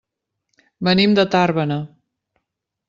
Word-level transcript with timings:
Venim 0.87 1.13
de 1.21 1.27
Tàrbena. 1.37 1.81